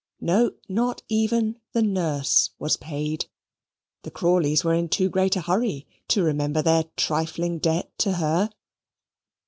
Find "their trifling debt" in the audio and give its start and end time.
6.63-7.91